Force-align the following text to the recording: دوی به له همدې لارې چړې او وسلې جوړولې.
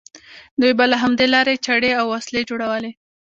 دوی 0.59 0.73
به 0.77 0.85
له 0.91 0.97
همدې 1.03 1.25
لارې 1.33 1.55
چړې 1.65 1.89
او 1.99 2.05
وسلې 2.13 2.41
جوړولې. 2.49 2.91